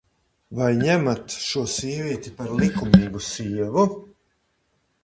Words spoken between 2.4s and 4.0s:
par likumīgo sievu?